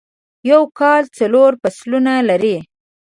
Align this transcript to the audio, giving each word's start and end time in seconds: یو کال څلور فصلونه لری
یو 0.49 0.61
کال 0.79 1.03
څلور 1.17 1.51
فصلونه 1.61 2.13
لری 2.29 2.55